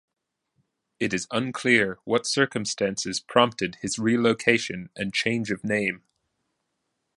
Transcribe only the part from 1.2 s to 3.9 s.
unclear what circumstances prompted